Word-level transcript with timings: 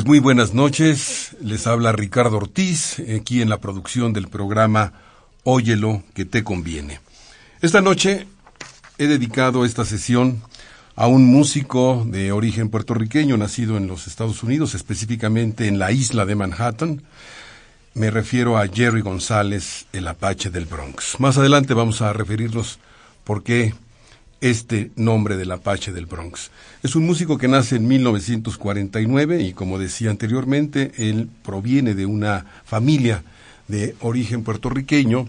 Pues 0.00 0.08
muy 0.08 0.18
buenas 0.18 0.54
noches, 0.54 1.36
les 1.42 1.66
habla 1.66 1.92
Ricardo 1.92 2.38
Ortiz, 2.38 3.02
aquí 3.20 3.42
en 3.42 3.50
la 3.50 3.58
producción 3.58 4.14
del 4.14 4.28
programa 4.28 4.94
Óyelo 5.44 6.02
que 6.14 6.24
te 6.24 6.42
conviene. 6.42 7.00
Esta 7.60 7.82
noche 7.82 8.26
he 8.96 9.08
dedicado 9.08 9.66
esta 9.66 9.84
sesión 9.84 10.40
a 10.96 11.06
un 11.06 11.26
músico 11.26 12.06
de 12.08 12.32
origen 12.32 12.70
puertorriqueño 12.70 13.36
nacido 13.36 13.76
en 13.76 13.88
los 13.88 14.06
Estados 14.06 14.42
Unidos, 14.42 14.74
específicamente 14.74 15.68
en 15.68 15.78
la 15.78 15.92
isla 15.92 16.24
de 16.24 16.34
Manhattan. 16.34 17.02
Me 17.92 18.10
refiero 18.10 18.56
a 18.56 18.66
Jerry 18.68 19.02
González, 19.02 19.84
el 19.92 20.08
Apache 20.08 20.48
del 20.48 20.64
Bronx. 20.64 21.20
Más 21.20 21.36
adelante 21.36 21.74
vamos 21.74 22.00
a 22.00 22.14
referirnos 22.14 22.78
por 23.22 23.42
qué 23.42 23.74
este 24.40 24.90
nombre 24.96 25.36
del 25.36 25.52
Apache 25.52 25.92
del 25.92 26.06
Bronx. 26.06 26.50
Es 26.82 26.96
un 26.96 27.06
músico 27.06 27.36
que 27.38 27.48
nace 27.48 27.76
en 27.76 27.86
1949 27.86 29.42
y 29.42 29.52
como 29.52 29.78
decía 29.78 30.10
anteriormente, 30.10 30.92
él 30.96 31.28
proviene 31.42 31.94
de 31.94 32.06
una 32.06 32.46
familia 32.64 33.22
de 33.68 33.94
origen 34.00 34.42
puertorriqueño 34.42 35.28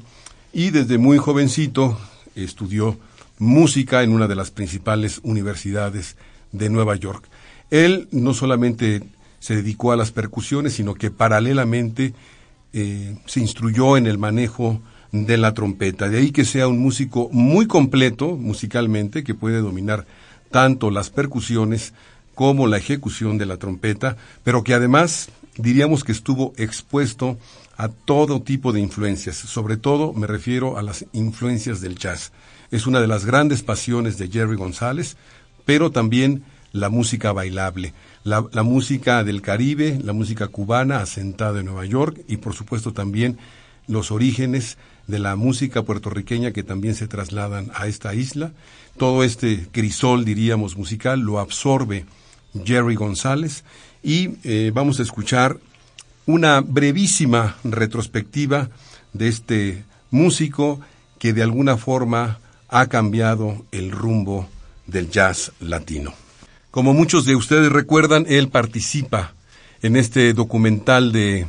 y 0.54 0.70
desde 0.70 0.98
muy 0.98 1.18
jovencito 1.18 2.00
estudió 2.36 2.98
música 3.38 4.04
en 4.04 4.14
una 4.14 4.28
de 4.28 4.36
las 4.36 4.52
principales 4.52 5.20
universidades 5.24 6.16
de 6.52 6.70
Nueva 6.70 6.96
York. 6.96 7.26
Él 7.70 8.08
no 8.12 8.34
solamente 8.34 9.02
se 9.40 9.56
dedicó 9.56 9.92
a 9.92 9.98
las 9.98 10.12
percusiones, 10.12 10.74
sino 10.74 10.94
que 10.94 11.10
paralelamente 11.10 12.14
eh, 12.74 13.18
se 13.26 13.40
instruyó 13.40 13.98
en 13.98 14.08
el 14.08 14.18
manejo 14.18 14.82
de 15.12 15.38
la 15.38 15.54
trompeta. 15.54 16.10
De 16.10 16.20
ahí 16.20 16.32
que 16.32 16.46
sea 16.46 16.68
un 16.68 16.80
músico 16.80 17.30
muy 17.32 17.68
completo 17.68 18.38
musicalmente, 18.38 19.24
que 19.24 19.36
puede 19.36 19.60
dominar 19.60 20.06
tanto 20.52 20.92
las 20.92 21.10
percusiones 21.10 21.94
como 22.36 22.68
la 22.68 22.78
ejecución 22.78 23.38
de 23.38 23.46
la 23.46 23.58
trompeta, 23.58 24.18
pero 24.44 24.64
que 24.64 24.74
además 24.74 25.30
diríamos 25.58 26.04
que 26.04 26.12
estuvo 26.12 26.54
expuesto 26.58 27.38
a 27.78 27.90
todo 27.90 28.42
tipo 28.42 28.72
de 28.72 28.80
influencias, 28.80 29.38
sobre 29.38 29.78
todo 29.78 30.14
me 30.14 30.28
refiero 30.28 30.78
a 30.78 30.82
las 30.82 31.06
influencias 31.14 31.82
del 31.82 31.98
jazz. 31.98 32.32
Es 32.70 32.88
una 32.88 33.02
de 33.02 33.08
las 33.08 33.26
grandes 33.26 33.64
pasiones 33.64 34.18
de 34.18 34.30
Jerry 34.30 34.56
González, 34.56 35.18
pero 35.66 35.92
también 35.92 36.44
la 36.72 36.90
música 36.90 37.34
bailable, 37.34 37.94
la, 38.24 38.46
la 38.54 38.64
música 38.64 39.24
del 39.24 39.42
Caribe, 39.42 40.00
la 40.04 40.14
música 40.14 40.48
cubana 40.48 41.00
asentada 41.00 41.60
en 41.60 41.66
Nueva 41.66 41.86
York 41.86 42.22
y 42.28 42.38
por 42.38 42.54
supuesto 42.54 42.94
también 42.94 43.38
los 43.88 44.12
orígenes 44.12 44.78
de 45.08 45.20
la 45.20 45.36
música 45.36 45.84
puertorriqueña 45.84 46.52
que 46.52 46.64
también 46.64 46.96
se 46.96 47.08
trasladan 47.08 47.72
a 47.74 47.88
esta 47.88 48.14
isla. 48.14 48.52
Todo 48.98 49.24
este 49.24 49.68
crisol, 49.72 50.26
diríamos, 50.26 50.78
musical 50.78 51.22
lo 51.22 51.40
absorbe 51.40 52.06
Jerry 52.66 52.96
González 52.96 53.64
y 54.04 54.30
eh, 54.44 54.72
vamos 54.74 55.00
a 55.00 55.04
escuchar 55.04 55.58
una 56.26 56.62
brevísima 56.62 57.58
retrospectiva 57.64 58.70
de 59.14 59.28
este 59.28 59.84
músico 60.12 60.80
que 61.20 61.34
de 61.34 61.44
alguna 61.44 61.78
forma 61.78 62.40
ha 62.68 62.88
cambiado 62.88 63.66
el 63.72 63.92
rumbo 63.92 64.48
del 64.88 65.10
jazz 65.10 65.52
latino. 65.60 66.14
Como 66.72 66.94
muchos 66.94 67.26
de 67.26 67.36
ustedes 67.36 67.72
recuerdan, 67.72 68.26
él 68.30 68.50
participa 68.50 69.34
en 69.82 69.96
este 69.98 70.34
documental 70.34 71.12
de 71.12 71.48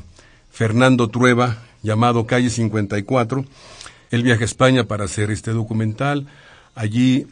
Fernando 0.50 1.08
Trueba, 1.08 1.58
llamado 1.82 2.26
Calle 2.26 2.50
54. 2.50 3.44
Él 4.10 4.22
viaja 4.22 4.42
a 4.42 4.44
España 4.44 4.84
para 4.84 5.04
hacer 5.04 5.30
este 5.30 5.52
documental. 5.52 6.26
Allí 6.74 7.26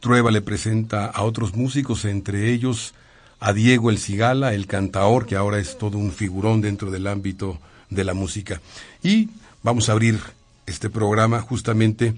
Trueba 0.00 0.30
le 0.30 0.42
presenta 0.42 1.06
a 1.06 1.22
otros 1.22 1.54
músicos, 1.54 2.04
entre 2.04 2.52
ellos 2.52 2.94
a 3.38 3.52
Diego 3.52 3.90
El 3.90 3.98
Cigala, 3.98 4.54
el 4.54 4.66
cantaor, 4.66 5.26
que 5.26 5.36
ahora 5.36 5.58
es 5.58 5.78
todo 5.78 5.98
un 5.98 6.12
figurón 6.12 6.60
dentro 6.60 6.90
del 6.90 7.06
ámbito 7.06 7.58
de 7.90 8.04
la 8.04 8.14
música. 8.14 8.60
Y 9.02 9.30
vamos 9.62 9.88
a 9.88 9.92
abrir 9.92 10.18
este 10.66 10.90
programa 10.90 11.40
justamente 11.40 12.14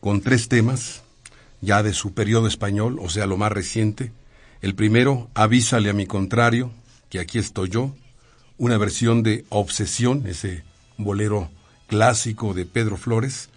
con 0.00 0.20
tres 0.20 0.48
temas, 0.48 1.02
ya 1.60 1.82
de 1.82 1.92
su 1.92 2.12
periodo 2.14 2.46
español, 2.46 2.98
o 3.00 3.08
sea, 3.08 3.26
lo 3.26 3.36
más 3.36 3.50
reciente. 3.50 4.12
El 4.60 4.74
primero, 4.74 5.28
Avísale 5.34 5.90
a 5.90 5.94
mi 5.94 6.06
contrario, 6.06 6.70
que 7.08 7.18
aquí 7.18 7.38
estoy 7.38 7.70
yo, 7.70 7.92
una 8.58 8.78
versión 8.78 9.22
de 9.22 9.44
Obsesión, 9.48 10.26
ese 10.26 10.62
bolero 10.98 11.48
clásico 11.86 12.52
de 12.52 12.66
Pedro 12.66 12.96
Flores, 12.96 13.48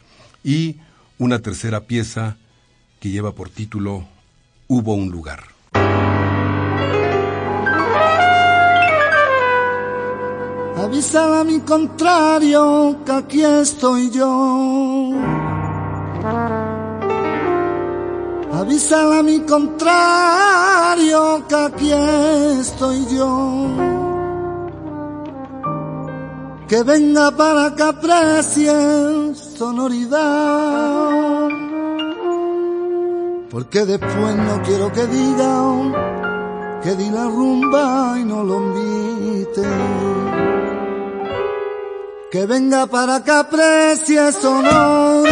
y 0.44 0.78
una 1.20 1.40
tercera 1.40 1.82
pieza 1.82 2.38
que 3.00 3.10
lleva 3.10 3.34
por 3.34 3.50
título 3.50 4.08
Hubo 4.68 4.94
un 4.94 5.12
lugar. 5.12 5.44
Avisa 10.78 11.42
a 11.42 11.44
mi 11.44 11.60
contrario 11.60 13.00
que 13.06 13.12
aquí 13.12 13.44
estoy 13.44 14.10
yo. 14.12 15.12
Avisa 18.54 19.20
a 19.20 19.24
mi 19.24 19.42
contrario 19.42 21.46
que 21.48 21.56
aquí 21.56 21.92
estoy 21.92 23.06
yo 23.16 24.01
que 26.72 26.84
venga 26.84 27.32
para 27.32 27.76
que 27.76 27.84
aprecie 27.84 28.72
sonoridad. 29.36 30.20
Porque 33.50 33.86
después 33.86 34.36
no 34.38 34.62
quiero 34.64 34.90
que 34.94 35.06
digan 35.06 35.94
que 36.82 36.96
di 36.96 37.10
la 37.10 37.26
rumba 37.26 38.16
y 38.18 38.24
no 38.24 38.46
lo 38.46 38.56
invite. 38.62 39.68
Que 42.32 42.46
venga 42.46 42.88
para 42.88 43.22
que 43.22 43.32
aprecie 43.32 44.32
sonoridad. 44.32 45.28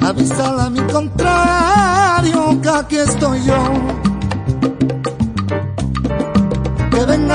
Avísala 0.00 0.64
a 0.64 0.70
mi 0.70 0.80
contrario 0.80 2.62
que 2.62 2.68
aquí 2.70 2.96
estoy 2.96 3.44
yo 3.44 4.01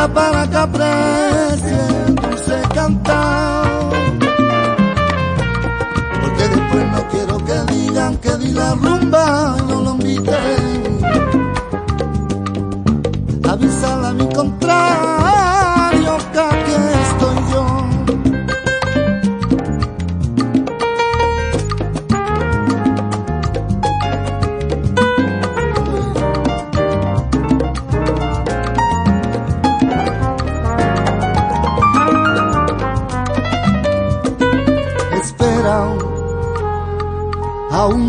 para 0.05 0.47
que 0.47 0.57
aprecie 0.57 1.77
dulce 2.21 2.61
cantar. 2.73 3.89
Porque 6.21 6.47
después 6.49 6.91
no 6.91 7.07
quiero 7.09 7.37
que 7.45 7.73
digan 7.73 8.17
que 8.17 8.37
di 8.37 8.51
la 8.51 8.75
rumba 8.75 9.55
no 9.67 9.81
lo 9.81 9.91
invité. 9.95 10.37
Avísala 13.49 14.09
a 14.09 14.13
mi 14.13 14.27
contrario 14.35 15.36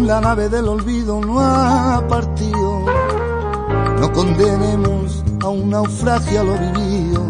la 0.09 0.23
nave 0.23 0.49
del 0.49 0.67
olvido 0.67 1.21
no 1.21 1.39
ha 1.39 2.03
partido. 2.09 2.83
No 4.01 4.11
condenemos 4.11 5.23
a 5.43 5.49
un 5.49 5.69
naufragio 5.69 6.41
a 6.41 6.45
lo 6.45 6.55
vivido. 6.55 7.21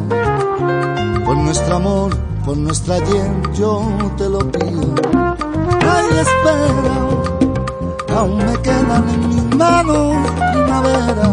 Por 1.25 1.37
nuestro 1.39 1.75
amor, 1.75 2.17
por 2.45 2.57
nuestra 2.57 2.95
ayer, 2.95 3.33
yo 3.53 3.83
te 4.17 4.29
lo 4.29 4.39
pido. 4.53 4.95
Ay, 5.13 6.07
espera, 6.25 6.97
aún 8.17 8.37
me 8.47 8.57
quedan 8.63 9.09
en 9.09 9.29
mis 9.29 9.57
manos 9.57 10.31
primavera 10.53 11.29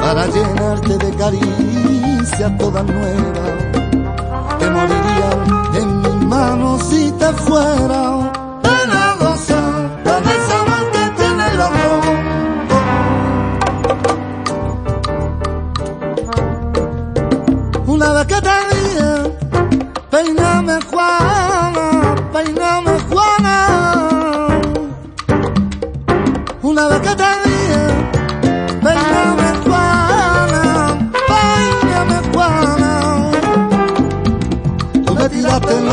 para 0.00 0.26
llenarte 0.26 0.98
de 0.98 1.10
caricia 1.22 2.58
toda 2.58 2.82
nueva. 2.82 3.44
Te 4.58 4.70
moriría 4.70 5.30
en 5.80 5.98
mis 6.02 6.26
manos 6.26 6.82
si 6.82 7.12
te 7.12 7.32
fuera. 7.44 8.29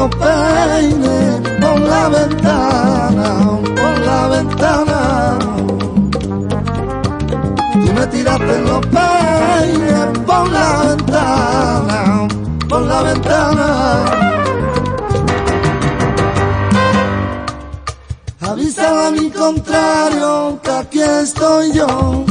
Los 0.07 0.15
peines 0.15 1.42
por 1.59 1.80
la 1.80 2.09
ventana, 2.09 3.59
por 3.75 4.00
la 4.00 4.27
ventana. 4.27 5.39
Tú 7.74 7.94
me 7.94 8.07
tiraste 8.07 8.59
los 8.62 8.86
peines 8.88 10.19
por 10.25 10.50
la 10.50 10.83
ventana, 10.83 12.27
por 12.69 12.81
la 12.81 13.01
ventana. 13.01 14.06
Avisa 18.42 19.07
a 19.07 19.12
mi 19.12 19.30
contrario 19.30 20.59
que 20.63 20.71
aquí 20.71 21.01
estoy 21.01 21.71
yo. 21.74 22.26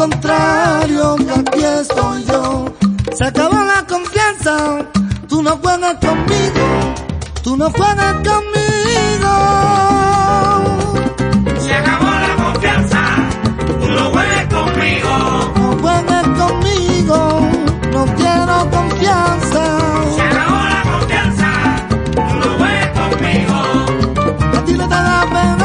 Contrario 0.00 1.16
que 1.16 1.30
aquí 1.40 1.62
estoy 1.62 2.24
yo. 2.24 2.64
Se 3.12 3.24
acabó 3.24 3.58
la 3.72 3.86
confianza, 3.86 4.56
tú 5.28 5.42
no 5.42 5.50
juegas 5.58 5.96
conmigo, 5.96 6.64
tú 7.42 7.56
no 7.58 7.70
juegas 7.70 8.14
conmigo. 8.28 9.32
Se 11.64 11.74
acabó 11.74 12.10
la 12.26 12.34
confianza, 12.44 13.00
tú 13.80 13.88
no 13.90 14.04
juegues 14.14 14.46
conmigo. 14.56 15.10
No 15.60 15.68
juegues 15.82 16.26
conmigo, 16.40 17.18
no 17.92 18.02
quiero 18.16 18.70
confianza. 18.70 19.62
Se 20.16 20.22
acabó 20.22 20.60
la 20.74 20.82
confianza, 20.92 21.48
tú 22.14 22.34
no 22.42 22.48
juegues 22.58 22.90
conmigo. 23.00 23.56
A 24.56 24.64
ti 24.64 24.72
no 24.72 24.88
te 24.88 24.94
da 24.94 25.26
pena 25.34 25.59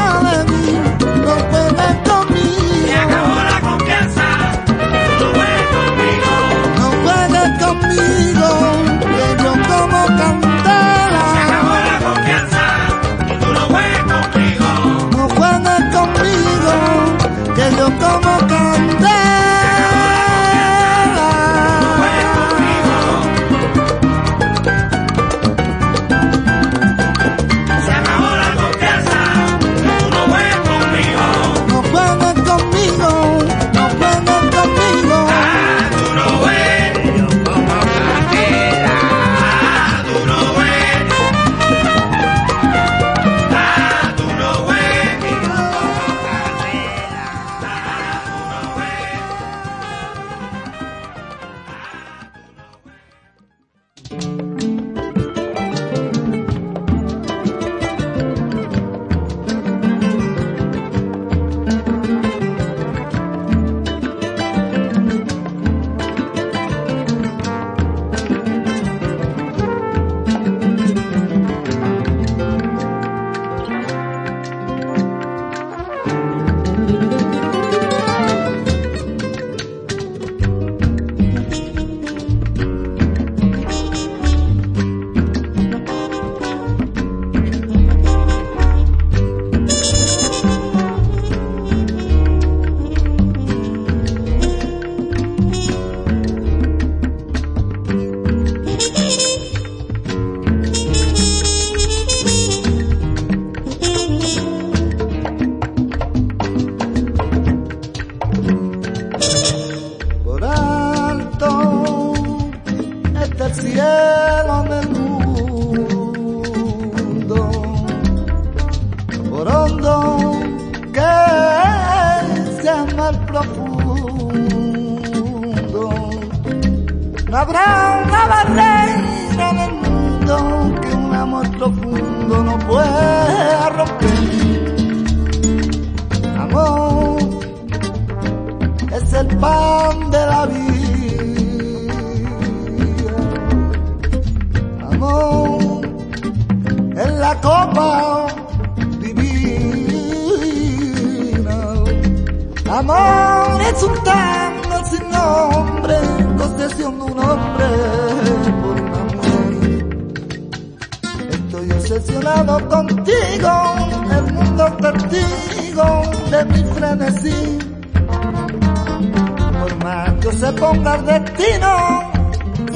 se 170.46 170.52
ponga 170.52 170.94
el 170.94 171.04
destino, 171.06 171.72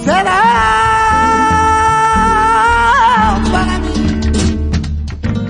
será 0.05 0.43
para 3.53 3.79
mí. 3.79 3.97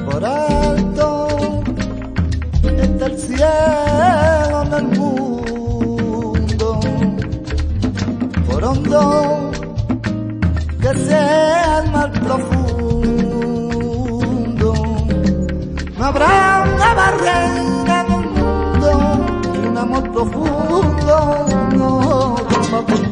Por 0.05 0.23
alto 0.25 1.09
está 2.63 3.07
el 3.07 3.19
cielo 3.19 4.59
del 4.73 4.87
mundo, 4.99 6.69
por 8.47 8.65
hondo 8.65 9.51
que 10.83 10.91
sea 11.07 11.79
el 11.83 11.91
mar 11.91 12.11
profundo, 12.13 13.15
no 15.99 16.05
habrá 16.05 16.65
una 16.75 16.95
barrera 16.95 17.70
un 20.11 20.19
amor 20.19 20.27
profundo, 20.27 21.47
no 21.73 23.10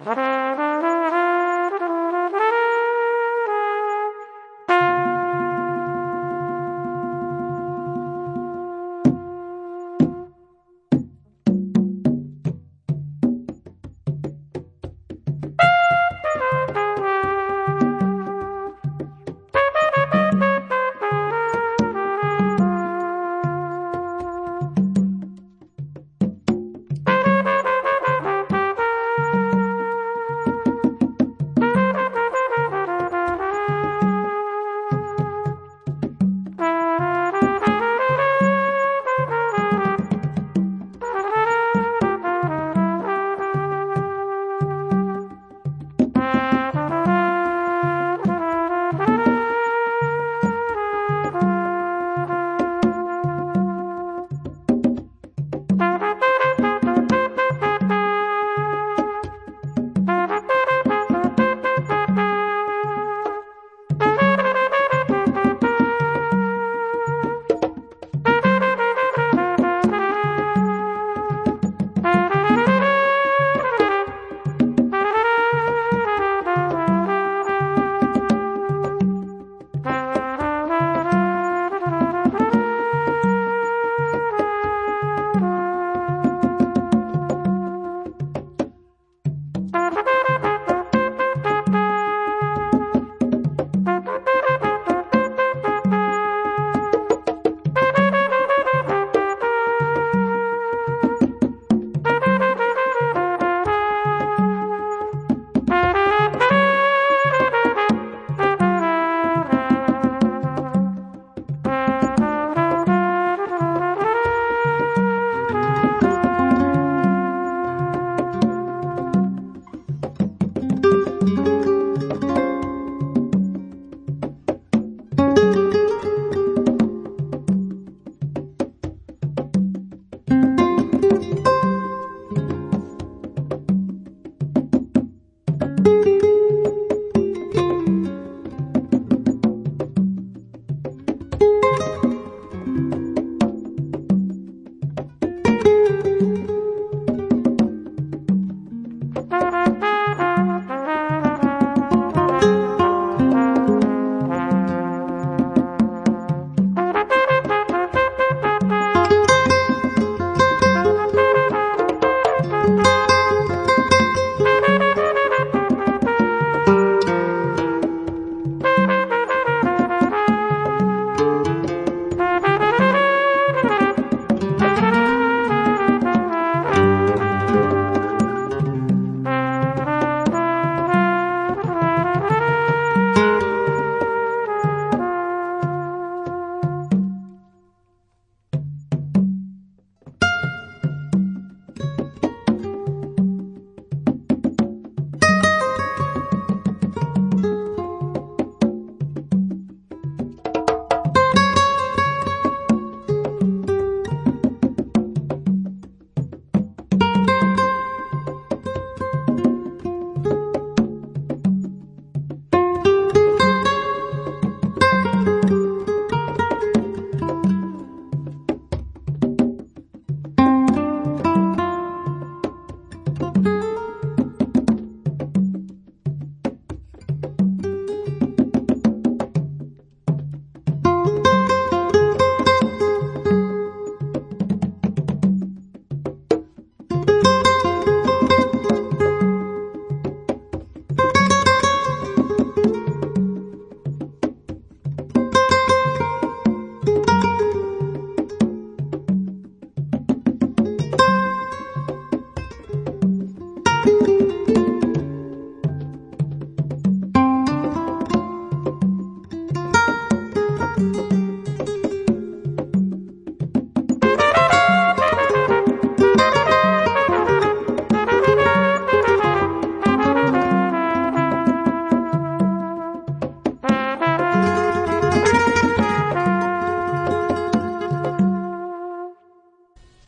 you 0.00 0.14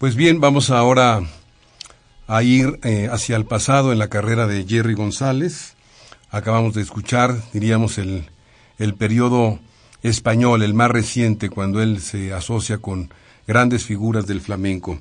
Pues 0.02 0.16
bien, 0.16 0.40
vamos 0.40 0.70
ahora 0.70 1.22
a 2.26 2.42
ir 2.42 2.80
eh, 2.82 3.08
hacia 3.12 3.36
el 3.36 3.44
pasado 3.44 3.92
en 3.92 4.00
la 4.00 4.08
carrera 4.08 4.48
de 4.48 4.66
Jerry 4.66 4.94
González. 4.94 5.74
Acabamos 6.28 6.74
de 6.74 6.82
escuchar, 6.82 7.40
diríamos, 7.52 7.98
el, 7.98 8.28
el 8.80 8.94
periodo 8.94 9.60
español, 10.02 10.64
el 10.64 10.74
más 10.74 10.90
reciente, 10.90 11.50
cuando 11.50 11.80
él 11.80 12.00
se 12.00 12.32
asocia 12.32 12.78
con 12.78 13.10
grandes 13.46 13.84
figuras 13.84 14.26
del 14.26 14.40
flamenco. 14.40 14.98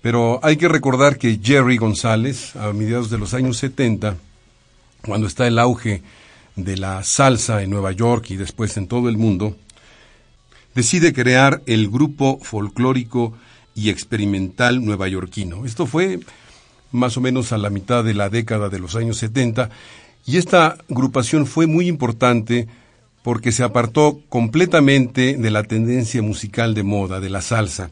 Pero 0.00 0.38
hay 0.44 0.56
que 0.56 0.68
recordar 0.68 1.18
que 1.18 1.40
Jerry 1.42 1.76
González, 1.76 2.54
a 2.54 2.72
mediados 2.72 3.10
de 3.10 3.18
los 3.18 3.34
años 3.34 3.56
70, 3.56 4.16
cuando 5.04 5.26
está 5.26 5.48
el 5.48 5.58
auge 5.58 6.04
de 6.54 6.76
la 6.76 7.02
salsa 7.02 7.60
en 7.64 7.70
Nueva 7.70 7.90
York 7.90 8.26
y 8.30 8.36
después 8.36 8.76
en 8.76 8.86
todo 8.86 9.08
el 9.08 9.16
mundo, 9.16 9.56
decide 10.76 11.12
crear 11.12 11.60
el 11.66 11.90
grupo 11.90 12.38
folclórico 12.40 13.34
y 13.74 13.90
experimental 13.90 14.84
nuevayorquino. 14.84 15.66
Esto 15.66 15.86
fue 15.86 16.20
más 16.92 17.16
o 17.16 17.20
menos 17.20 17.52
a 17.52 17.58
la 17.58 17.70
mitad 17.70 18.04
de 18.04 18.14
la 18.14 18.28
década 18.28 18.68
de 18.68 18.78
los 18.78 18.94
años 18.96 19.16
70 19.18 19.70
y 20.26 20.36
esta 20.36 20.78
agrupación 20.90 21.46
fue 21.46 21.66
muy 21.66 21.88
importante 21.88 22.68
porque 23.22 23.52
se 23.52 23.62
apartó 23.62 24.20
completamente 24.28 25.36
de 25.36 25.50
la 25.50 25.62
tendencia 25.62 26.22
musical 26.22 26.74
de 26.74 26.82
moda, 26.82 27.20
de 27.20 27.30
la 27.30 27.42
salsa. 27.42 27.90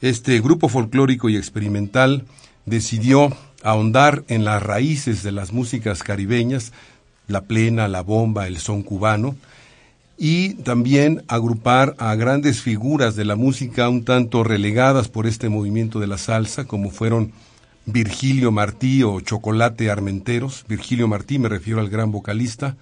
Este 0.00 0.40
grupo 0.40 0.68
folclórico 0.68 1.28
y 1.28 1.36
experimental 1.36 2.24
decidió 2.66 3.34
ahondar 3.62 4.24
en 4.28 4.44
las 4.44 4.62
raíces 4.62 5.22
de 5.22 5.32
las 5.32 5.52
músicas 5.52 6.02
caribeñas, 6.02 6.72
la 7.28 7.42
plena, 7.42 7.88
la 7.88 8.02
bomba, 8.02 8.46
el 8.46 8.58
son 8.58 8.82
cubano, 8.82 9.36
y 10.16 10.54
también 10.54 11.24
agrupar 11.28 11.94
a 11.98 12.14
grandes 12.14 12.60
figuras 12.60 13.16
de 13.16 13.24
la 13.24 13.36
música 13.36 13.88
un 13.88 14.04
tanto 14.04 14.44
relegadas 14.44 15.08
por 15.08 15.26
este 15.26 15.48
movimiento 15.48 16.00
de 16.00 16.06
la 16.06 16.18
salsa, 16.18 16.64
como 16.64 16.90
fueron 16.90 17.32
Virgilio 17.86 18.52
Martí 18.52 19.02
o 19.02 19.20
Chocolate 19.20 19.90
Armenteros. 19.90 20.64
Virgilio 20.68 21.08
Martí 21.08 21.38
me 21.38 21.48
refiero 21.48 21.80
al 21.80 21.90
gran 21.90 22.12
vocalista, 22.12 22.76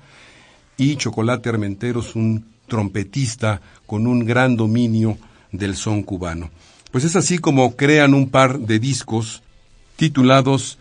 y 0.77 0.97
Chocolate 0.97 1.49
Armenteros, 1.49 2.15
un 2.17 2.47
trompetista 2.67 3.61
con 3.87 4.07
un 4.07 4.25
gran 4.25 4.57
dominio 4.57 5.19
del 5.51 5.77
son 5.77 6.03
cubano. 6.03 6.51
Pues 6.91 7.05
es 7.05 7.17
así 7.17 7.39
como 7.39 7.77
crean 7.77 8.15
un 8.15 8.29
par 8.29 8.59
de 8.59 8.79
discos 8.79 9.43
titulados 9.97 10.79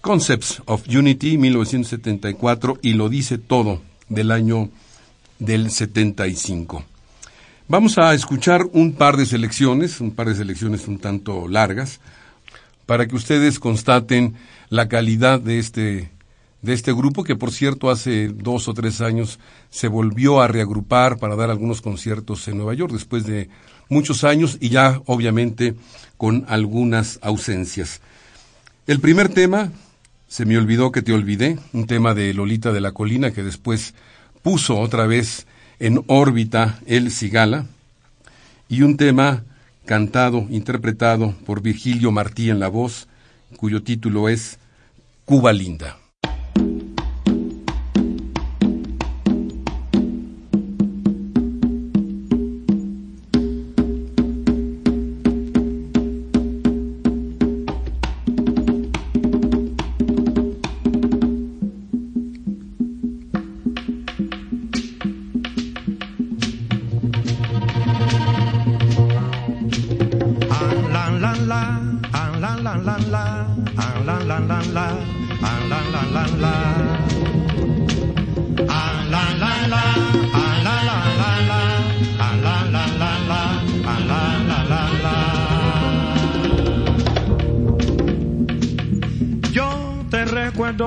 Concepts 0.00 0.62
of 0.66 0.86
Unity 0.88 1.38
1974 1.38 2.78
y 2.82 2.92
lo 2.94 3.08
dice 3.08 3.38
todo 3.38 3.80
del 4.08 4.30
año 4.30 4.68
del 5.38 5.70
75. 5.70 6.84
Vamos 7.66 7.96
a 7.96 8.12
escuchar 8.12 8.66
un 8.72 8.92
par 8.92 9.16
de 9.16 9.24
selecciones, 9.24 10.00
un 10.00 10.10
par 10.10 10.28
de 10.28 10.34
selecciones 10.34 10.86
un 10.86 10.98
tanto 10.98 11.48
largas, 11.48 12.00
para 12.84 13.06
que 13.06 13.16
ustedes 13.16 13.58
constaten 13.58 14.34
la 14.68 14.88
calidad 14.88 15.40
de 15.40 15.58
este, 15.58 16.10
de 16.60 16.72
este 16.74 16.92
grupo, 16.92 17.24
que 17.24 17.36
por 17.36 17.52
cierto 17.52 17.90
hace 17.90 18.28
dos 18.28 18.68
o 18.68 18.74
tres 18.74 19.00
años 19.00 19.38
se 19.70 19.88
volvió 19.88 20.42
a 20.42 20.48
reagrupar 20.48 21.18
para 21.18 21.36
dar 21.36 21.50
algunos 21.50 21.80
conciertos 21.80 22.46
en 22.48 22.58
Nueva 22.58 22.74
York, 22.74 22.92
después 22.92 23.24
de 23.24 23.48
muchos 23.88 24.24
años 24.24 24.58
y 24.60 24.68
ya 24.68 25.00
obviamente 25.06 25.74
con 26.16 26.44
algunas 26.48 27.18
ausencias. 27.22 28.00
El 28.86 29.00
primer 29.00 29.30
tema, 29.30 29.72
Se 30.26 30.46
me 30.46 30.58
olvidó 30.58 30.90
que 30.90 31.02
te 31.02 31.12
olvidé, 31.12 31.58
un 31.72 31.86
tema 31.86 32.12
de 32.12 32.34
Lolita 32.34 32.72
de 32.72 32.80
la 32.80 32.90
Colina 32.90 33.30
que 33.30 33.44
después 33.44 33.94
puso 34.44 34.78
otra 34.78 35.06
vez 35.06 35.46
en 35.80 36.04
órbita 36.06 36.78
el 36.86 37.10
Cigala, 37.10 37.64
y 38.68 38.82
un 38.82 38.98
tema 38.98 39.42
cantado, 39.86 40.46
interpretado 40.50 41.34
por 41.46 41.62
Virgilio 41.62 42.12
Martí 42.12 42.50
en 42.50 42.60
la 42.60 42.68
voz, 42.68 43.08
cuyo 43.56 43.82
título 43.82 44.28
es 44.28 44.58
Cuba 45.24 45.54
Linda. 45.54 46.03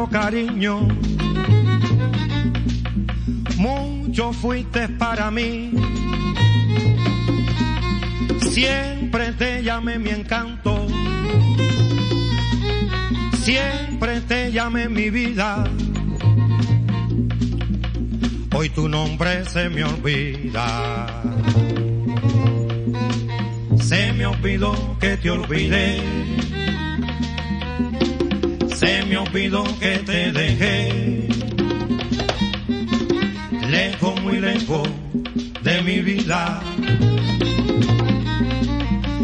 Cariño, 0.09 0.87
mucho 3.57 4.33
fuiste 4.33 4.87
para 4.89 5.31
mí. 5.31 5.71
Siempre 8.51 9.33
te 9.33 9.63
llamé 9.63 9.99
mi 9.99 10.09
encanto, 10.09 10.87
siempre 13.41 14.21
te 14.21 14.51
llamé 14.51 14.89
mi 14.89 15.09
vida. 15.09 15.63
Hoy 18.53 18.69
tu 18.69 18.87
nombre 18.87 19.45
se 19.45 19.69
me 19.69 19.83
olvida. 19.83 21.23
Se 23.79 24.13
me 24.13 24.25
olvidó 24.25 24.97
que 24.99 25.17
te 25.17 25.29
olvidé 25.31 26.01
se 28.77 29.03
me 29.05 29.17
olvidó 29.17 29.63
que 29.79 29.97
te 30.05 30.31
dejé. 30.31 31.27
Lejos, 33.67 34.21
muy 34.21 34.39
lejos 34.39 34.87
de 35.63 35.81
mi 35.81 35.99
vida. 36.01 36.61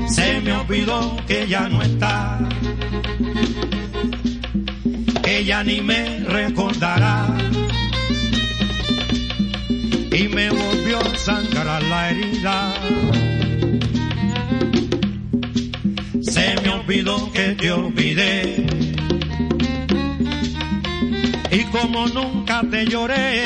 Se 0.07 0.41
me 0.41 0.53
olvidó 0.53 1.15
que 1.27 1.47
ya 1.47 1.69
no 1.69 1.83
está. 1.83 2.39
Ella 5.23 5.63
ni 5.63 5.81
me 5.81 6.19
recordará. 6.21 7.27
Y 10.11 10.27
me 10.29 10.49
volvió 10.49 10.99
a 10.99 11.17
sangrar 11.17 11.83
la 11.83 12.09
herida. 12.09 12.73
Se 16.21 16.55
me 16.63 16.69
olvidó 16.69 17.31
que 17.31 17.49
te 17.49 17.71
olvidé 17.71 18.62
como 21.83 22.07
nunca 22.07 22.61
te 22.71 22.85
lloré, 22.85 23.43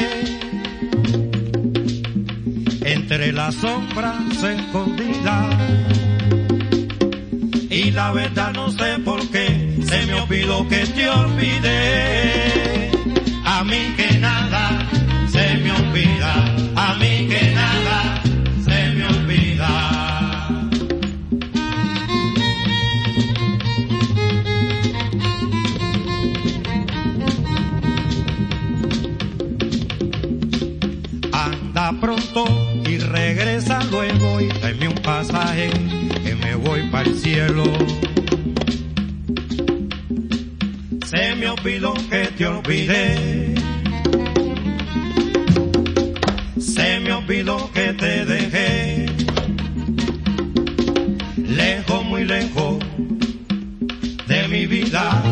entre 2.82 3.32
las 3.32 3.56
sombras 3.56 4.44
escondidas. 4.44 5.56
Y 7.72 7.90
la 7.92 8.12
verdad 8.12 8.54
no 8.54 8.70
sé 8.70 9.00
por 9.04 9.28
qué 9.30 9.48
se 9.82 10.06
me 10.06 10.14
olvidó 10.22 10.68
que 10.68 10.86
te 10.86 11.10
olvidé. 11.10 12.92
A 13.44 13.64
mí 13.64 13.82
que 13.98 14.20
nada 14.20 14.88
se 15.32 15.58
me 15.58 15.72
olvida, 15.72 16.34
a 16.76 16.94
mí 17.00 17.28
que 17.28 17.52
nada 17.56 17.87
regresa 33.88 33.92
luego 33.92 34.42
y 34.42 34.48
tráeme 34.48 34.88
un 34.88 34.96
pasaje 34.96 35.70
que 36.24 36.36
me 36.36 36.56
voy 36.56 36.82
para 36.90 37.10
el 37.10 37.16
cielo. 37.16 37.64
Se 41.06 41.36
me 41.36 41.50
olvidó 41.50 41.94
que 42.10 42.28
te 42.38 42.48
olvidé. 42.48 43.56
Se 46.60 47.00
me 47.00 47.14
olvidó 47.14 47.72
que 47.74 47.94
te 47.94 48.26
dejé. 48.26 49.06
Lejos, 51.38 52.06
muy 52.06 52.26
lejos 52.26 52.78
de 54.28 54.48
mi 54.50 54.66
vida. 54.68 55.24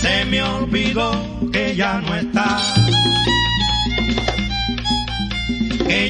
Se 0.00 0.24
me 0.26 0.42
olvidó 0.42 1.50
que 1.52 1.74
ya 1.76 2.00
no 2.00 2.14
está 2.14 2.81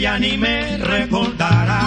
ella 0.03 0.19
ni 0.19 0.37
me 0.37 0.79
recordará. 0.79 1.81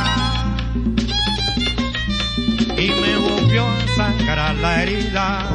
sangrar 3.97 4.55
la 4.55 4.83
herida. 4.83 5.49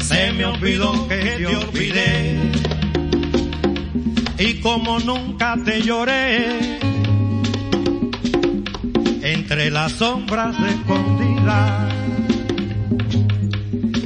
Se 0.00 0.32
me 0.32 0.44
olvidó 0.44 1.08
que 1.08 1.16
te 1.16 1.46
olvidé 1.46 2.38
y 4.38 4.54
como 4.60 5.00
nunca 5.00 5.56
te 5.64 5.82
lloré 5.82 6.78
entre 9.22 9.70
las 9.70 9.92
sombras 9.92 10.56
escondidas 10.72 11.94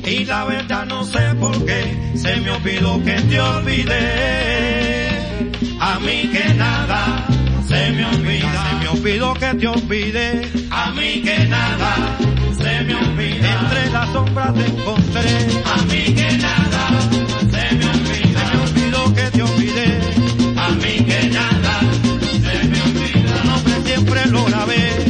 y 0.07 0.25
la 0.25 0.45
verdad 0.45 0.87
no 0.87 1.05
sé 1.05 1.35
por 1.39 1.65
qué 1.67 1.83
se 2.15 2.37
me 2.41 2.51
olvidó 2.53 3.03
que 3.05 3.21
te 3.29 3.41
olvidé 3.41 4.89
a 5.81 5.99
mí 6.01 6.29
que 6.31 6.55
nada 6.55 7.27
se 7.66 7.90
me 7.93 8.05
olvida. 8.05 8.69
Se 8.69 8.77
me 8.77 8.88
olvidó 8.88 9.35
que 9.35 9.55
te 9.55 9.66
olvidé. 9.66 10.43
A 10.71 10.90
mí 10.93 11.23
que 11.23 11.38
nada 11.47 12.19
se 12.57 12.85
me 12.85 12.95
olvida. 12.95 13.61
Entre 13.61 13.90
las 13.90 14.12
sombras 14.12 14.55
te 14.55 14.66
encontré. 14.66 15.31
A 15.64 15.83
mí 15.85 16.14
que 16.14 16.38
nada 16.38 16.83
se 17.51 17.75
me 17.77 17.85
olvida. 17.87 18.40
Se 18.40 18.57
me 18.57 18.62
olvidó 18.62 19.14
que 19.14 19.23
te 19.31 19.43
olvidé. 19.43 20.01
A 20.57 20.69
mí 20.71 21.05
que 21.05 21.29
nada 21.29 21.81
se 22.45 22.69
me 22.69 22.83
olvida. 22.83 23.35
Tu 23.40 23.49
nombre 23.49 23.75
siempre 23.85 24.27
lo 24.27 24.45
grabé 24.45 25.10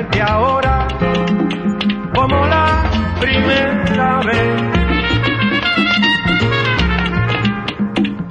verte 0.00 0.22
ahora 0.22 0.88
como 2.14 2.46
la 2.46 2.84
primera 3.20 4.20
vez. 4.20 4.62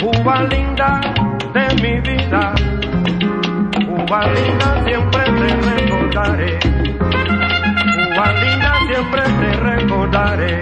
Cuba 0.02 0.44
linda 0.44 1.02
de 1.54 1.66
mi 1.82 2.02
vida, 2.02 2.54
Cuba 3.86 4.22
linda 4.34 4.84
siempre 4.86 5.24
te 5.24 5.50
recordaré. 5.70 6.60
Cuba 7.96 8.26
linda 8.42 8.72
siempre 8.88 9.22
te 9.40 9.50
recordaré. 9.70 10.60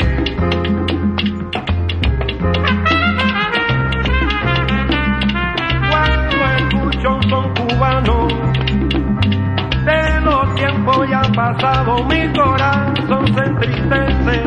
Cuando 5.89 6.37
escucho 6.57 7.19
son 7.29 7.53
cubano, 7.55 8.27
pasados, 11.37 12.03
mi 12.07 12.33
corazón 12.33 13.27
se 13.35 13.43
entristece. 13.43 14.43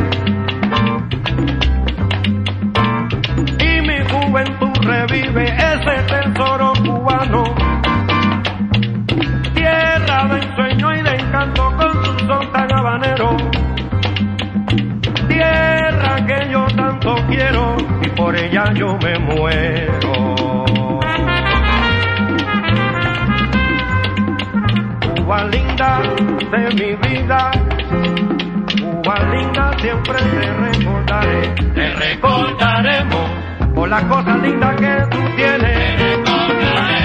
Y 3.65 3.81
mi 3.87 3.99
juventud 4.11 4.77
revive 4.83 5.45
ese 5.45 6.03
tesoro 6.09 6.73
cubano 6.85 7.45
tierra 9.55 10.25
de 10.31 10.39
ensueño 10.41 10.93
y 10.97 11.03
de 11.03 11.11
encanto 11.11 11.77
con 11.77 12.05
su 12.05 12.27
son 12.27 12.53
tan 12.53 12.73
habanero. 12.73 13.37
Tierra 15.29 16.27
que 16.27 16.51
yo 16.51 16.67
tanto 16.75 17.15
quiero 17.29 17.77
y 18.03 18.09
por 18.17 18.35
ella 18.35 18.65
yo 18.75 18.99
me 18.99 19.17
muero. 19.21 20.40
Cuba 25.31 25.45
linda 25.45 26.03
de 26.51 26.75
mi 26.75 26.97
vida, 26.97 27.53
Cuba 28.81 29.15
linda 29.33 29.71
siempre 29.79 30.19
te 30.23 30.53
recordaré, 30.55 31.55
te 31.73 31.95
recordaremos 31.95 33.31
por 33.73 33.89
las 33.89 34.03
cosas 34.07 34.43
lindas 34.43 34.75
que 34.75 35.07
tú 35.09 35.19
tienes. 35.37 36.19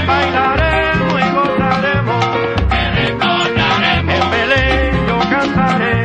Bailaremos 0.08 1.22
y 1.22 1.36
gozaremos. 1.36 2.26
En 3.94 4.32
Belén 4.32 5.08
yo 5.08 5.20
cantaré. 5.30 6.05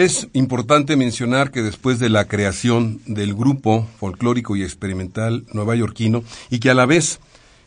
Es 0.00 0.28
importante 0.32 0.96
mencionar 0.96 1.50
que 1.50 1.60
después 1.60 1.98
de 1.98 2.08
la 2.08 2.24
creación 2.24 3.02
del 3.04 3.34
grupo 3.34 3.86
folclórico 3.98 4.56
y 4.56 4.62
experimental 4.62 5.44
nuevayorquino 5.52 6.24
y 6.48 6.58
que 6.58 6.70
a 6.70 6.74
la 6.74 6.86
vez 6.86 7.20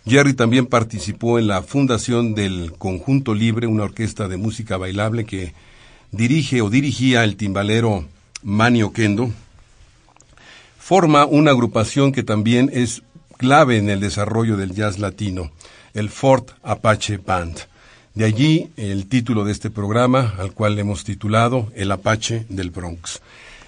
Jerry 0.07 0.33
también 0.33 0.65
participó 0.65 1.37
en 1.37 1.45
la 1.45 1.61
fundación 1.61 2.33
del 2.33 2.73
Conjunto 2.75 3.35
Libre, 3.35 3.67
una 3.67 3.83
orquesta 3.83 4.27
de 4.27 4.37
música 4.37 4.77
bailable 4.77 5.25
que 5.25 5.53
dirige 6.11 6.63
o 6.63 6.71
dirigía 6.71 7.23
el 7.23 7.35
timbalero 7.35 8.03
Manny 8.41 8.81
Oquendo, 8.81 9.29
forma 10.79 11.27
una 11.27 11.51
agrupación 11.51 12.11
que 12.11 12.23
también 12.23 12.71
es 12.73 13.03
clave 13.37 13.77
en 13.77 13.91
el 13.91 13.99
desarrollo 13.99 14.57
del 14.57 14.73
jazz 14.73 14.97
latino, 14.97 15.51
el 15.93 16.09
Fort 16.09 16.49
Apache 16.63 17.17
Band. 17.17 17.67
De 18.15 18.25
allí 18.25 18.69
el 18.77 19.07
título 19.07 19.43
de 19.43 19.51
este 19.51 19.71
programa, 19.71 20.35
al 20.37 20.51
cual 20.53 20.77
hemos 20.77 21.03
titulado 21.03 21.71
El 21.73 21.91
Apache 21.91 22.45
del 22.47 22.69
Bronx. 22.69 23.21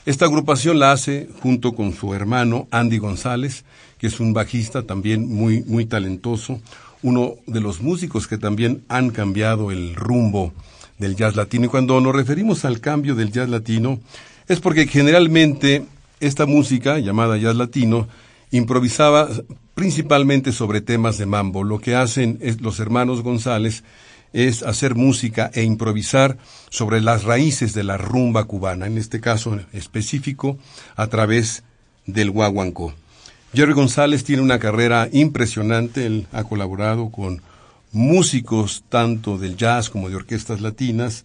Esta 0.05 0.25
agrupación 0.25 0.77
la 0.77 0.91
hace 0.91 1.27
junto 1.41 1.73
con 1.73 1.95
su 1.95 2.13
hermano 2.13 2.67
Andy 2.69 2.99
González, 2.99 3.63
que 3.97 4.05
es 4.05 4.19
un 4.19 4.33
bajista 4.33 4.83
también 4.83 5.27
muy, 5.27 5.63
muy 5.63 5.87
talentoso, 5.87 6.61
uno 7.01 7.37
de 7.47 7.59
los 7.59 7.81
músicos 7.81 8.27
que 8.27 8.37
también 8.37 8.83
han 8.87 9.09
cambiado 9.09 9.71
el 9.71 9.95
rumbo 9.95 10.53
del 10.99 11.15
jazz 11.15 11.35
latino. 11.35 11.65
Y 11.65 11.69
cuando 11.69 11.99
nos 11.99 12.13
referimos 12.13 12.65
al 12.65 12.79
cambio 12.79 13.15
del 13.15 13.31
jazz 13.31 13.49
latino, 13.49 13.99
es 14.47 14.59
porque 14.59 14.85
generalmente 14.85 15.85
esta 16.19 16.45
música, 16.45 16.99
llamada 16.99 17.37
jazz 17.37 17.55
latino, 17.55 18.07
improvisaba 18.51 19.27
principalmente 19.73 20.51
sobre 20.51 20.81
temas 20.81 21.17
de 21.17 21.25
mambo. 21.25 21.63
Lo 21.63 21.79
que 21.79 21.95
hacen 21.95 22.39
los 22.61 22.79
hermanos 22.79 23.23
González 23.23 23.83
es 24.35 24.63
hacer 24.63 24.95
música 24.95 25.49
e 25.53 25.63
improvisar 25.63 26.37
sobre 26.69 26.99
las 26.99 27.23
raíces 27.23 27.73
de 27.73 27.85
la 27.85 27.95
rumba 27.95 28.43
cubana, 28.43 28.85
en 28.85 28.97
este 28.97 29.21
caso 29.21 29.57
específico, 29.71 30.57
a 30.97 31.07
través 31.07 31.63
del 32.05 32.31
guaguancó. 32.31 32.93
Jerry 33.53 33.71
González 33.71 34.25
tiene 34.25 34.41
una 34.41 34.59
carrera 34.59 35.07
impresionante, 35.13 36.05
él 36.05 36.27
ha 36.33 36.43
colaborado 36.43 37.11
con 37.11 37.41
músicos 37.93 38.83
tanto 38.89 39.37
del 39.37 39.55
jazz 39.55 39.89
como 39.89 40.09
de 40.09 40.17
orquestas 40.17 40.59
latinas, 40.59 41.23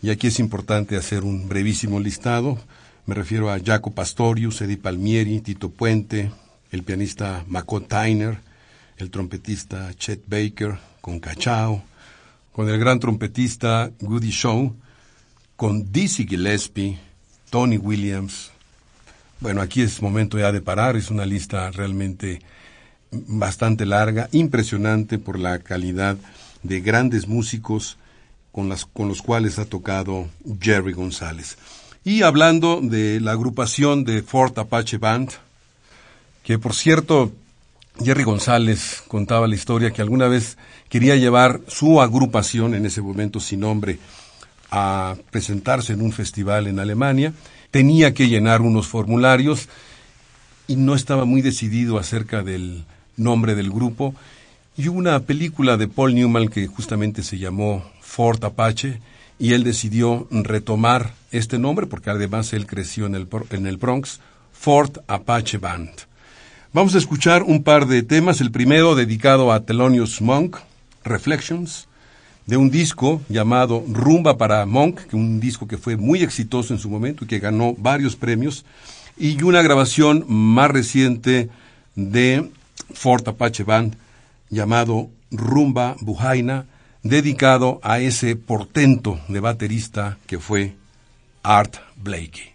y 0.00 0.10
aquí 0.10 0.28
es 0.28 0.38
importante 0.38 0.96
hacer 0.96 1.24
un 1.24 1.48
brevísimo 1.48 1.98
listado. 1.98 2.58
Me 3.06 3.16
refiero 3.16 3.50
a 3.50 3.58
Jaco 3.58 3.90
Pastorius, 3.90 4.60
Eddie 4.60 4.76
Palmieri, 4.76 5.40
Tito 5.40 5.68
Puente, 5.68 6.30
el 6.70 6.84
pianista 6.84 7.44
Macot 7.48 7.88
Tyner, 7.88 8.38
el 8.98 9.10
trompetista 9.10 9.92
Chet 9.94 10.22
Baker, 10.28 10.78
con 11.00 11.18
Cachao, 11.18 11.82
con 12.52 12.68
el 12.68 12.78
gran 12.78 13.00
trompetista 13.00 13.90
Goody 14.00 14.30
Shaw, 14.30 14.74
con 15.56 15.90
Dizzy 15.90 16.26
Gillespie, 16.26 16.98
Tony 17.50 17.78
Williams. 17.78 18.50
Bueno, 19.40 19.60
aquí 19.60 19.82
es 19.82 20.02
momento 20.02 20.38
ya 20.38 20.52
de 20.52 20.60
parar, 20.60 20.96
es 20.96 21.10
una 21.10 21.26
lista 21.26 21.70
realmente 21.70 22.40
bastante 23.10 23.86
larga, 23.86 24.28
impresionante 24.32 25.18
por 25.18 25.38
la 25.38 25.58
calidad 25.58 26.16
de 26.62 26.80
grandes 26.80 27.26
músicos 27.26 27.98
con, 28.52 28.68
las, 28.68 28.86
con 28.86 29.08
los 29.08 29.22
cuales 29.22 29.58
ha 29.58 29.64
tocado 29.64 30.28
Jerry 30.60 30.92
González. 30.92 31.56
Y 32.04 32.22
hablando 32.22 32.80
de 32.82 33.20
la 33.20 33.32
agrupación 33.32 34.04
de 34.04 34.22
Fort 34.22 34.58
Apache 34.58 34.98
Band, 34.98 35.30
que 36.42 36.58
por 36.58 36.74
cierto, 36.74 37.32
Jerry 38.00 38.24
González 38.24 39.02
contaba 39.06 39.46
la 39.46 39.54
historia 39.54 39.90
que 39.90 40.02
alguna 40.02 40.26
vez 40.26 40.56
quería 40.88 41.16
llevar 41.16 41.60
su 41.68 42.00
agrupación, 42.00 42.74
en 42.74 42.86
ese 42.86 43.02
momento 43.02 43.38
sin 43.38 43.60
nombre, 43.60 43.98
a 44.70 45.16
presentarse 45.30 45.92
en 45.92 46.00
un 46.00 46.12
festival 46.12 46.66
en 46.66 46.78
Alemania. 46.78 47.32
Tenía 47.70 48.14
que 48.14 48.28
llenar 48.28 48.62
unos 48.62 48.86
formularios 48.86 49.68
y 50.66 50.76
no 50.76 50.94
estaba 50.94 51.24
muy 51.24 51.42
decidido 51.42 51.98
acerca 51.98 52.42
del 52.42 52.84
nombre 53.16 53.54
del 53.54 53.70
grupo. 53.70 54.14
Y 54.76 54.88
hubo 54.88 54.98
una 54.98 55.20
película 55.20 55.76
de 55.76 55.88
Paul 55.88 56.14
Newman 56.14 56.48
que 56.48 56.66
justamente 56.66 57.22
se 57.22 57.38
llamó 57.38 57.84
Fort 58.00 58.42
Apache 58.44 59.00
y 59.38 59.52
él 59.52 59.64
decidió 59.64 60.26
retomar 60.30 61.12
este 61.30 61.58
nombre 61.58 61.86
porque 61.86 62.10
además 62.10 62.52
él 62.54 62.66
creció 62.66 63.06
en 63.06 63.14
el, 63.14 63.28
en 63.50 63.66
el 63.66 63.76
Bronx, 63.76 64.20
Fort 64.52 64.98
Apache 65.08 65.58
Band. 65.58 65.90
Vamos 66.74 66.94
a 66.94 66.98
escuchar 66.98 67.42
un 67.42 67.62
par 67.62 67.86
de 67.86 68.02
temas, 68.02 68.40
el 68.40 68.50
primero 68.50 68.94
dedicado 68.94 69.52
a 69.52 69.60
Thelonious 69.60 70.22
Monk, 70.22 70.56
Reflections, 71.04 71.86
de 72.46 72.56
un 72.56 72.70
disco 72.70 73.20
llamado 73.28 73.84
Rumba 73.86 74.38
para 74.38 74.64
Monk, 74.64 75.00
que 75.00 75.14
un 75.14 75.38
disco 75.38 75.68
que 75.68 75.76
fue 75.76 75.98
muy 75.98 76.22
exitoso 76.22 76.72
en 76.72 76.80
su 76.80 76.88
momento 76.88 77.24
y 77.24 77.28
que 77.28 77.40
ganó 77.40 77.74
varios 77.74 78.16
premios, 78.16 78.64
y 79.18 79.42
una 79.42 79.60
grabación 79.60 80.24
más 80.28 80.70
reciente 80.70 81.50
de 81.94 82.50
Fort 82.94 83.28
Apache 83.28 83.64
Band 83.64 83.98
llamado 84.48 85.10
Rumba 85.30 85.96
Bujaina, 86.00 86.64
dedicado 87.02 87.80
a 87.82 88.00
ese 88.00 88.34
portento 88.34 89.20
de 89.28 89.40
baterista 89.40 90.16
que 90.26 90.38
fue 90.38 90.74
Art 91.42 91.76
Blakey. 91.96 92.54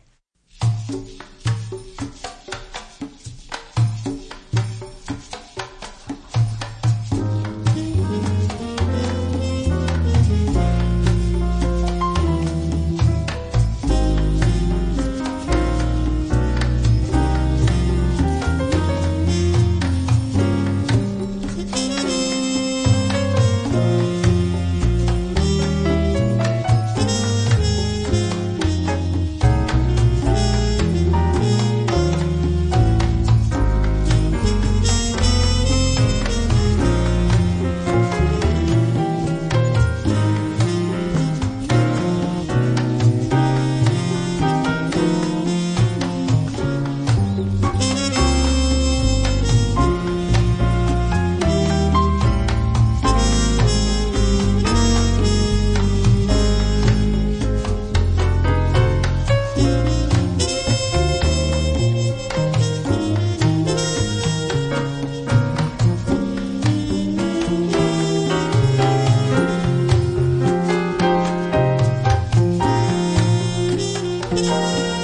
Música 74.37 74.96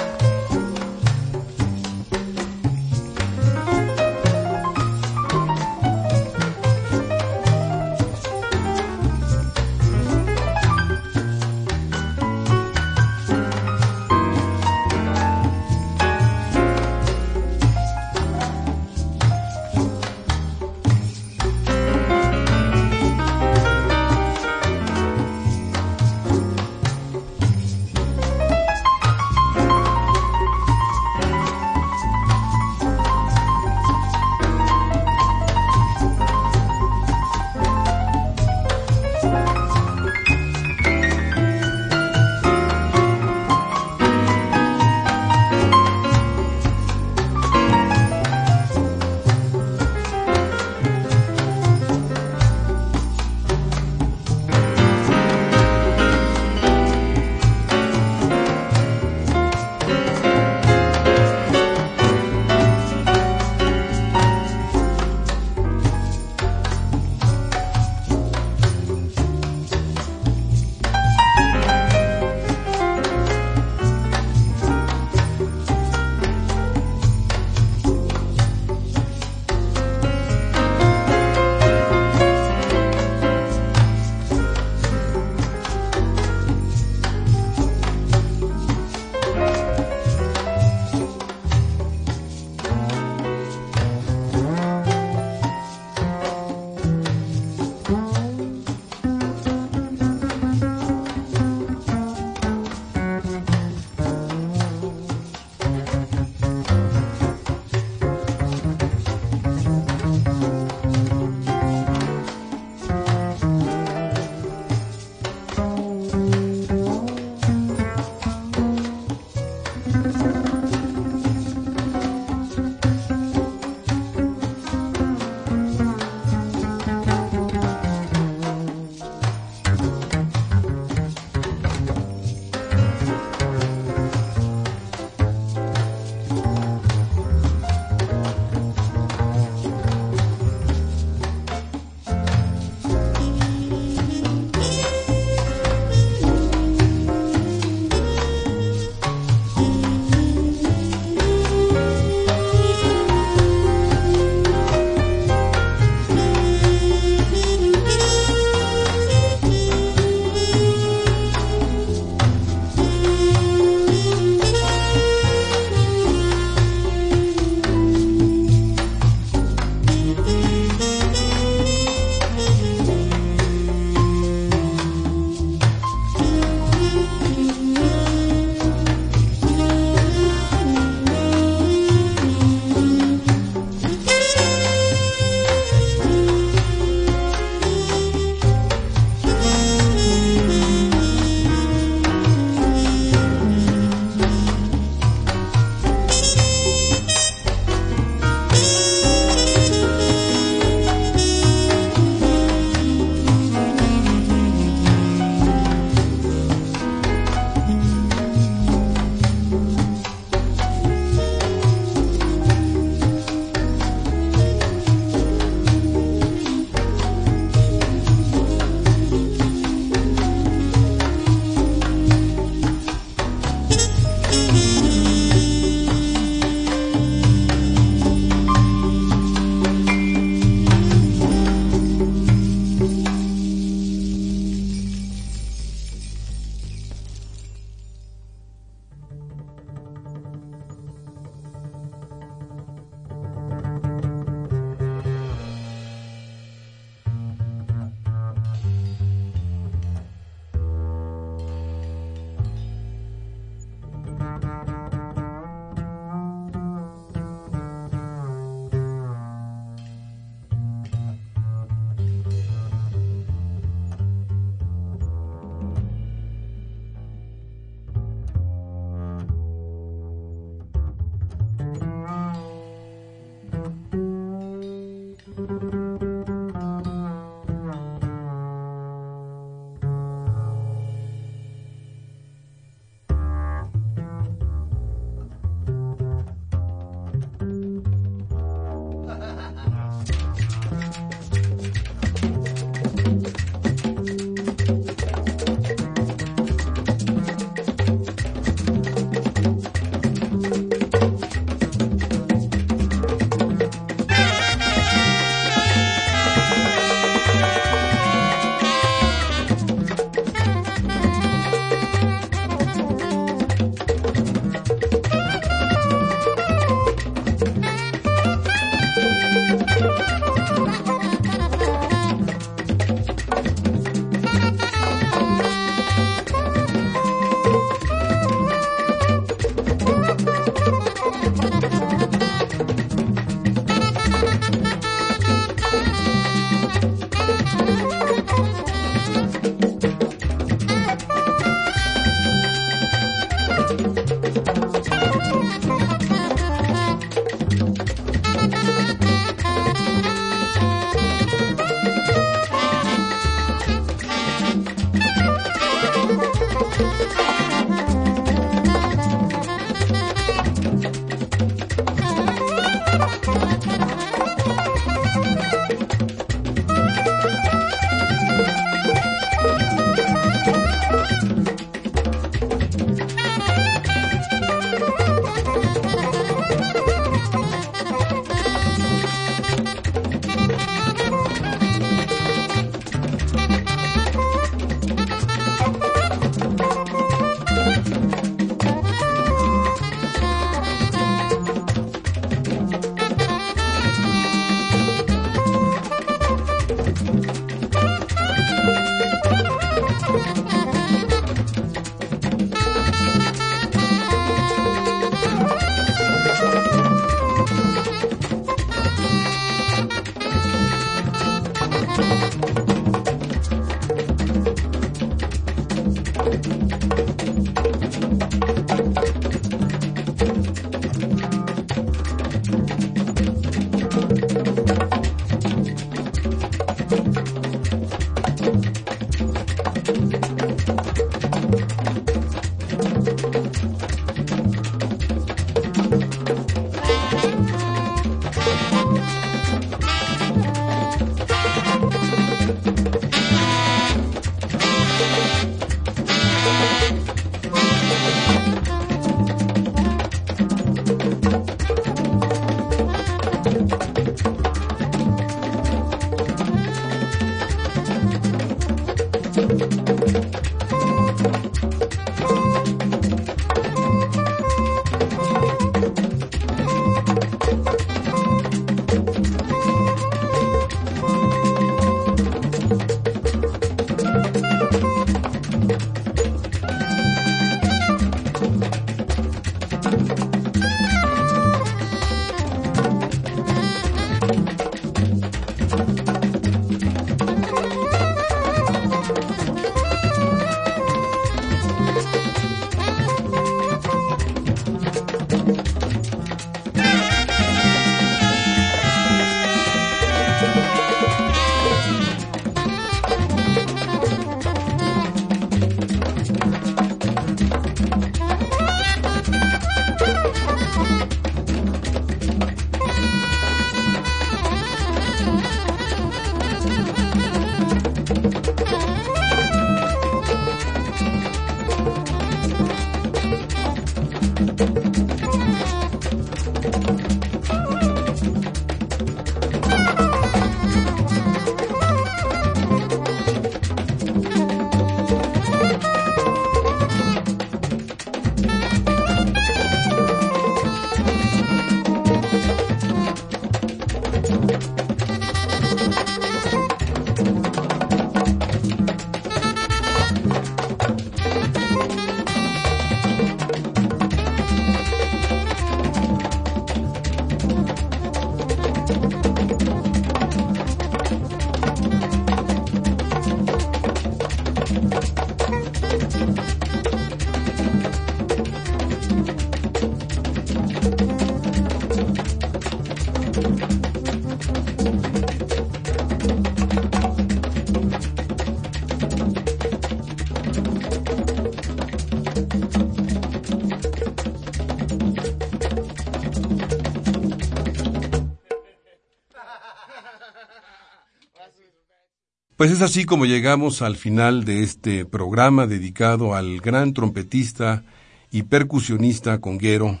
Pues 592.66 592.78
es 592.78 592.82
así 592.82 593.04
como 593.04 593.26
llegamos 593.26 593.80
al 593.80 593.94
final 593.94 594.44
de 594.44 594.64
este 594.64 595.04
programa 595.04 595.68
dedicado 595.68 596.34
al 596.34 596.60
gran 596.60 596.94
trompetista 596.94 597.84
y 598.32 598.42
percusionista 598.42 599.40
conguero 599.40 600.00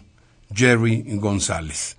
Jerry 0.52 1.04
González. 1.10 1.96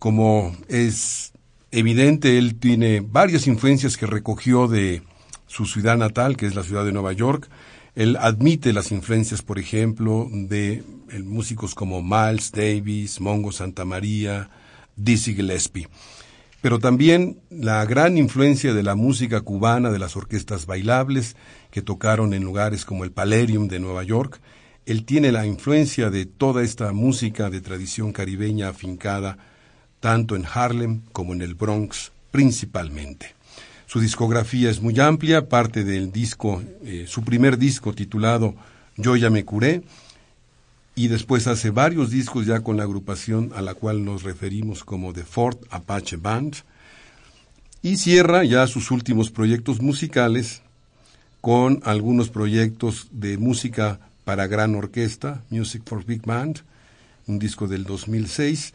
Como 0.00 0.56
es 0.66 1.32
evidente, 1.70 2.36
él 2.36 2.56
tiene 2.56 2.98
varias 3.00 3.46
influencias 3.46 3.96
que 3.96 4.06
recogió 4.06 4.66
de 4.66 5.04
su 5.46 5.66
ciudad 5.66 5.96
natal, 5.96 6.36
que 6.36 6.46
es 6.46 6.56
la 6.56 6.64
ciudad 6.64 6.84
de 6.84 6.90
Nueva 6.90 7.12
York. 7.12 7.48
Él 7.94 8.16
admite 8.16 8.72
las 8.72 8.90
influencias, 8.90 9.40
por 9.40 9.56
ejemplo, 9.56 10.28
de 10.32 10.82
músicos 11.22 11.76
como 11.76 12.02
Miles 12.02 12.50
Davis, 12.50 13.20
Mongo 13.20 13.52
Santa 13.52 13.84
María, 13.84 14.50
Dizzy 14.96 15.36
Gillespie 15.36 15.86
pero 16.60 16.78
también 16.78 17.40
la 17.50 17.84
gran 17.84 18.18
influencia 18.18 18.74
de 18.74 18.82
la 18.82 18.94
música 18.94 19.40
cubana, 19.40 19.90
de 19.90 19.98
las 19.98 20.16
orquestas 20.16 20.66
bailables 20.66 21.36
que 21.70 21.82
tocaron 21.82 22.34
en 22.34 22.42
lugares 22.42 22.84
como 22.84 23.04
el 23.04 23.12
Palerium 23.12 23.68
de 23.68 23.78
Nueva 23.78 24.02
York. 24.02 24.40
Él 24.86 25.04
tiene 25.04 25.32
la 25.32 25.46
influencia 25.46 26.10
de 26.10 26.26
toda 26.26 26.62
esta 26.62 26.92
música 26.92 27.50
de 27.50 27.60
tradición 27.60 28.12
caribeña 28.12 28.68
afincada 28.68 29.38
tanto 30.00 30.36
en 30.36 30.44
Harlem 30.52 31.02
como 31.12 31.32
en 31.32 31.42
el 31.42 31.54
Bronx 31.54 32.12
principalmente. 32.30 33.34
Su 33.86 34.00
discografía 34.00 34.68
es 34.68 34.80
muy 34.80 34.98
amplia, 34.98 35.48
parte 35.48 35.84
del 35.84 36.10
disco, 36.10 36.62
eh, 36.84 37.04
su 37.08 37.22
primer 37.22 37.56
disco 37.56 37.92
titulado 37.92 38.54
Yo 38.96 39.16
ya 39.16 39.30
me 39.30 39.44
curé, 39.44 39.82
y 40.96 41.08
después 41.08 41.46
hace 41.46 41.70
varios 41.70 42.10
discos 42.10 42.46
ya 42.46 42.60
con 42.60 42.78
la 42.78 42.84
agrupación 42.84 43.52
a 43.54 43.60
la 43.60 43.74
cual 43.74 44.04
nos 44.04 44.22
referimos 44.22 44.82
como 44.82 45.12
The 45.12 45.24
Fort 45.24 45.62
Apache 45.70 46.16
Band 46.16 46.56
y 47.82 47.98
cierra 47.98 48.42
ya 48.44 48.66
sus 48.66 48.90
últimos 48.90 49.30
proyectos 49.30 49.82
musicales 49.82 50.62
con 51.42 51.80
algunos 51.84 52.30
proyectos 52.30 53.08
de 53.12 53.36
música 53.36 54.00
para 54.24 54.46
gran 54.46 54.74
orquesta, 54.74 55.44
Music 55.50 55.82
for 55.84 56.04
Big 56.04 56.22
Band, 56.22 56.62
un 57.26 57.38
disco 57.38 57.68
del 57.68 57.84
2006, 57.84 58.72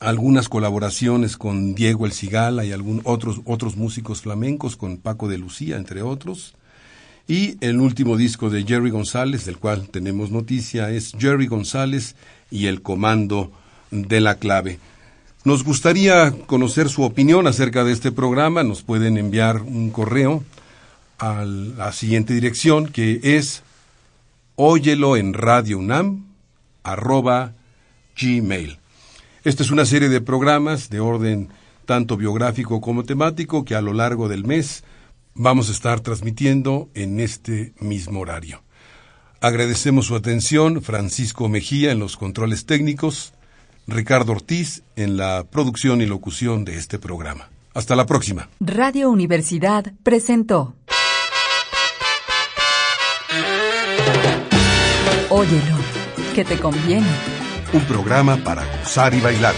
algunas 0.00 0.48
colaboraciones 0.48 1.36
con 1.36 1.76
Diego 1.76 2.06
El 2.06 2.12
Cigala 2.12 2.64
y 2.64 2.72
algún 2.72 3.00
otros 3.04 3.40
otros 3.44 3.76
músicos 3.76 4.22
flamencos 4.22 4.76
con 4.76 4.96
Paco 4.98 5.28
de 5.28 5.38
Lucía 5.38 5.76
entre 5.76 6.02
otros. 6.02 6.54
Y 7.26 7.56
el 7.64 7.80
último 7.80 8.16
disco 8.16 8.50
de 8.50 8.64
Jerry 8.64 8.90
González, 8.90 9.46
del 9.46 9.58
cual 9.58 9.88
tenemos 9.88 10.30
noticia, 10.30 10.90
es 10.90 11.12
Jerry 11.18 11.46
González 11.46 12.16
y 12.50 12.66
el 12.66 12.82
Comando 12.82 13.50
de 13.90 14.20
la 14.20 14.34
Clave. 14.34 14.78
Nos 15.44 15.64
gustaría 15.64 16.32
conocer 16.46 16.88
su 16.88 17.02
opinión 17.02 17.46
acerca 17.46 17.84
de 17.84 17.92
este 17.92 18.12
programa. 18.12 18.62
Nos 18.62 18.82
pueden 18.82 19.16
enviar 19.16 19.62
un 19.62 19.90
correo 19.90 20.44
a 21.18 21.44
la 21.44 21.92
siguiente 21.92 22.34
dirección 22.34 22.88
que 22.88 23.20
es 23.22 23.62
óyelo 24.56 25.16
en 25.16 25.32
Radio 25.34 25.78
UNAM 25.78 26.26
arroba 26.82 27.52
gmail. 28.20 28.78
Esta 29.44 29.62
es 29.62 29.70
una 29.70 29.84
serie 29.86 30.08
de 30.08 30.20
programas 30.20 30.90
de 30.90 31.00
orden 31.00 31.48
tanto 31.86 32.16
biográfico 32.16 32.80
como 32.80 33.04
temático 33.04 33.64
que 33.64 33.74
a 33.74 33.80
lo 33.80 33.92
largo 33.92 34.28
del 34.28 34.44
mes 34.44 34.84
vamos 35.34 35.68
a 35.68 35.72
estar 35.72 36.00
transmitiendo 36.00 36.88
en 36.94 37.20
este 37.20 37.74
mismo 37.80 38.20
horario. 38.20 38.62
Agradecemos 39.40 40.06
su 40.06 40.16
atención, 40.16 40.82
Francisco 40.82 41.48
Mejía 41.48 41.92
en 41.92 41.98
los 41.98 42.16
controles 42.16 42.66
técnicos, 42.66 43.34
Ricardo 43.86 44.32
Ortiz 44.32 44.82
en 44.96 45.16
la 45.16 45.44
producción 45.44 46.00
y 46.00 46.06
locución 46.06 46.64
de 46.64 46.76
este 46.76 46.98
programa. 46.98 47.50
Hasta 47.74 47.96
la 47.96 48.06
próxima. 48.06 48.48
Radio 48.60 49.10
Universidad 49.10 49.92
presentó 50.02 50.74
Óyelo, 55.36 55.76
que 56.34 56.44
te 56.44 56.58
conviene. 56.58 57.08
Un 57.72 57.84
programa 57.86 58.36
para 58.36 58.64
gozar 58.78 59.12
y 59.14 59.20
bailar. 59.20 59.54